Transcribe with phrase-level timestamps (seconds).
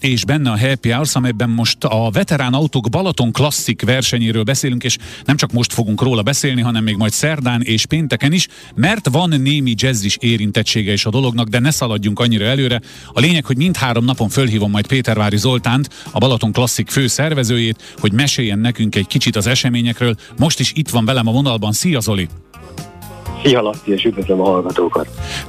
[0.00, 4.98] és benne a Happy Hours, amelyben most a veterán autók Balaton klasszik versenyéről beszélünk, és
[5.24, 9.40] nem csak most fogunk róla beszélni, hanem még majd szerdán és pénteken is, mert van
[9.40, 12.80] némi jazzis érintettsége is a dolognak, de ne szaladjunk annyira előre.
[13.12, 18.12] A lényeg, hogy mindhárom napon fölhívom majd Pétervári Zoltánt, a Balaton klasszik fő szervezőjét, hogy
[18.12, 20.16] meséljen nekünk egy kicsit az eseményekről.
[20.38, 21.72] Most is itt van velem a vonalban.
[21.72, 22.28] Szia Zoli!
[23.44, 25.08] Szia Laci, és üdvözlöm a hallgatókat!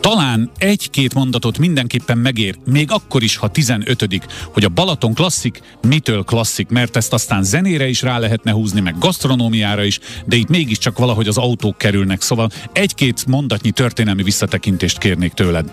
[0.00, 4.08] Talán egy-két mondatot mindenképpen megér, még akkor is, ha 15
[4.52, 8.98] hogy a Balaton klasszik, mitől klasszik, mert ezt aztán zenére is rá lehetne húzni, meg
[8.98, 15.32] gasztronómiára is, de itt mégiscsak valahogy az autók kerülnek, szóval egy-két mondatnyi történelmi visszatekintést kérnék
[15.32, 15.72] tőled.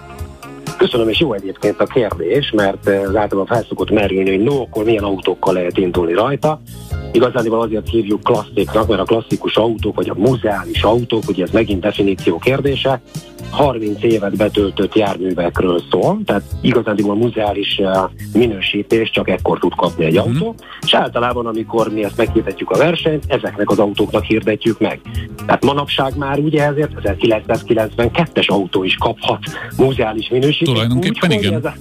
[0.77, 5.03] Köszönöm, és jó egyébként a kérdés, mert az általában felszokott merülni, hogy no, akkor milyen
[5.03, 6.61] autókkal lehet indulni rajta.
[7.11, 11.81] Igazán azért hívjuk klassziknak, mert a klasszikus autók, vagy a muzeális autók, ugye ez megint
[11.81, 13.01] definíció kérdése,
[13.49, 20.05] 30 évet betöltött járművekről szól, tehát igazán a muzeális eh, minősítés csak ekkor tud kapni
[20.05, 20.35] egy mm-hmm.
[20.35, 24.99] autó, és általában, amikor mi ezt meghirdetjük a versenyt, ezeknek az autóknak hirdetjük meg.
[25.45, 29.39] Tehát manapság már ugye ezért 1992-es autó is kaphat
[29.77, 30.71] muzeális minősítést.
[30.71, 31.65] Tulajdonképpen úgy, igen.
[31.65, 31.73] Ez,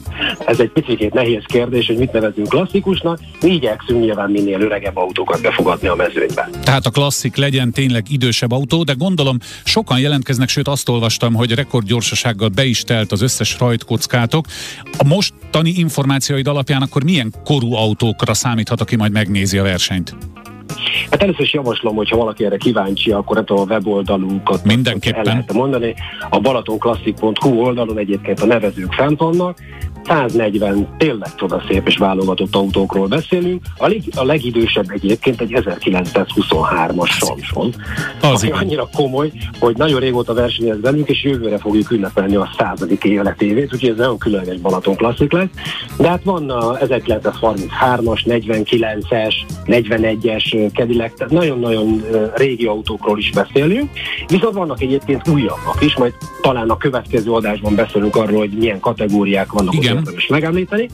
[0.46, 5.42] ez egy picit nehéz kérdés, hogy mit nevezünk klasszikusnak, mi igyekszünk nyilván minél öregebb autókat
[5.42, 6.48] befogadni a mezőnybe.
[6.62, 11.52] Tehát a klasszik legyen tényleg idősebb autó, de gondolom sokan jelentkeznek, sőt azt olvastam, hogy
[11.56, 14.46] rekordgyorsasággal be is telt az összes rajtkockátok.
[14.98, 20.16] A mostani információid alapján akkor milyen korú autókra számíthat, aki majd megnézi a versenyt?
[21.10, 25.18] Hát először is javaslom, hogy ha valaki erre kíváncsi, akkor a weboldalunkat Mindenképpen.
[25.18, 25.94] el lehet mondani.
[26.30, 29.58] A balatonklasszik.hu oldalon egyébként a nevezők fent vannak,
[30.06, 33.62] 140 tényleg csodaszép és válogatott autókról beszélünk.
[33.76, 37.74] A, leg, a legidősebb egyébként egy 1923-as Samson.
[38.20, 43.04] Az ami annyira komoly, hogy nagyon régóta versenyez velünk, és jövőre fogjuk ünnepelni a századik
[43.04, 45.48] életévét, úgyhogy ez nagyon különleges Balaton klasszik lesz.
[45.98, 49.34] De hát van a 1933-as, 49-es,
[49.66, 53.90] 41-es Cadillac, tehát nagyon-nagyon régi autókról is beszélünk.
[54.26, 59.52] Viszont vannak egyébként újabbak is, majd talán a következő adásban beszélünk arról, hogy milyen kategóriák
[59.52, 60.88] vannak Igen érdemes megemlíteni.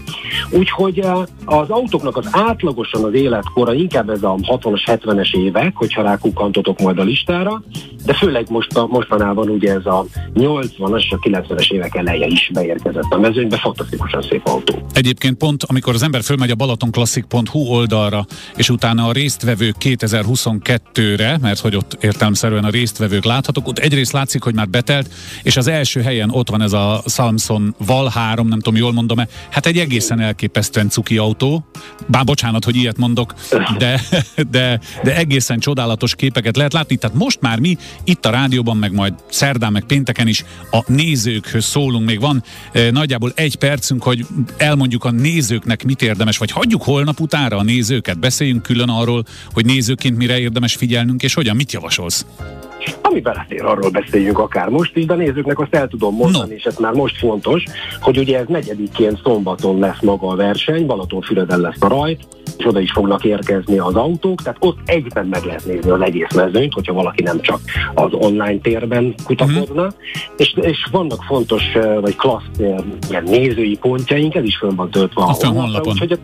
[0.52, 6.02] Úgyhogy eh, az autóknak az átlagosan az életkora inkább ez a 60-as, 70-es évek, hogyha
[6.02, 7.62] rákukantotok majd a listára,
[8.04, 13.10] de főleg most a, mostanában ugye ez a 80-as, a 90-es évek eleje is beérkezett
[13.10, 14.86] a mezőnybe, fantasztikusan szép autó.
[14.92, 18.26] Egyébként pont, amikor az ember fölmegy a balatonklasszik.hu oldalra,
[18.56, 24.42] és utána a résztvevők 2022-re, mert hogy ott értelmszerűen a résztvevők láthatók, ott egyrészt látszik,
[24.42, 25.10] hogy már betelt,
[25.42, 29.28] és az első helyen ott van ez a Samson Val 3, nem tudom, jól mondom-e?
[29.50, 31.64] Hát egy egészen elképesztően cuki autó.
[32.06, 33.34] Bár bocsánat, hogy ilyet mondok,
[33.78, 34.00] de,
[34.50, 36.96] de, de egészen csodálatos képeket lehet látni.
[36.96, 41.64] Tehát most már mi itt a rádióban, meg majd szerdán, meg pénteken is a nézőkhöz
[41.64, 42.06] szólunk.
[42.06, 42.42] Még van
[42.72, 44.26] e, nagyjából egy percünk, hogy
[44.56, 49.64] elmondjuk a nézőknek mit érdemes, vagy hagyjuk holnap utára a nézőket, beszéljünk külön arról, hogy
[49.64, 52.26] nézőként mire érdemes figyelnünk, és hogyan, mit javasolsz?
[53.02, 56.54] Ami belefér, arról beszéljünk akár most is, de nézőknek azt el tudom mondani, no.
[56.54, 57.64] és ez már most fontos,
[58.00, 62.26] hogy ugye ez negyedikén szombaton lesz maga a verseny, Balatonfüreden lesz a rajt,
[62.58, 66.34] és oda is fognak érkezni az autók, tehát ott egyben meg lehet nézni az egész
[66.34, 67.60] mezőnyt, hogyha valaki nem csak
[67.94, 70.36] az online térben kutakodna, mm-hmm.
[70.36, 71.62] és, és vannak fontos,
[72.00, 75.92] vagy klassz ilyen nézői pontjaink, ez is fönn van töltve a, a honlapon.
[75.92, 76.18] Úgyhogy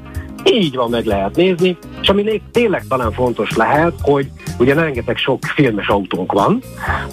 [0.45, 1.77] így van, meg lehet nézni,
[2.09, 6.63] és ami még tényleg talán fontos lehet, hogy ugye rengeteg sok filmes autónk van,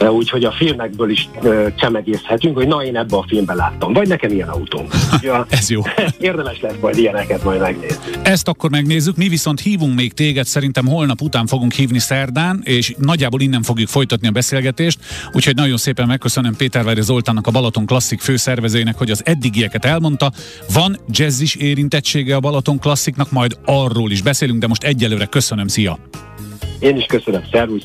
[0.09, 1.29] úgyhogy a filmekből is
[1.75, 4.88] csemegészhetünk, hogy na én ebbe a filmben láttam, vagy nekem ilyen autóm.
[5.22, 5.81] Ja, Ez jó.
[6.19, 8.03] Érdemes lesz majd ilyeneket majd megnézni.
[8.23, 12.95] Ezt akkor megnézzük, mi viszont hívunk még téged, szerintem holnap után fogunk hívni szerdán, és
[12.97, 15.00] nagyjából innen fogjuk folytatni a beszélgetést,
[15.31, 20.31] úgyhogy nagyon szépen megköszönöm Péter Zoltánnak, a Balaton Klasszik főszervezőjének, hogy az eddigieket elmondta.
[20.73, 25.97] Van jazzis érintettsége a Balaton Klassziknak, majd arról is beszélünk, de most egyelőre köszönöm, szia!
[26.79, 27.84] Én is köszönöm, szervusz!